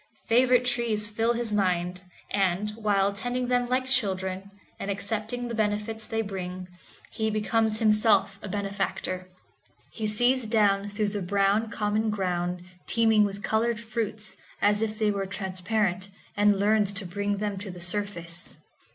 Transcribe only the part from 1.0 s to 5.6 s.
fill his mind, and, while tending them like children, and accepting the